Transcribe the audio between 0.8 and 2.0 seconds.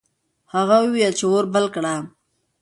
وویل چې اور بل کړه.